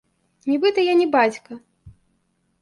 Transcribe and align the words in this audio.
Нібыта 0.51 0.85
я 0.87 0.95
не 1.01 1.07
бацька. 1.17 1.59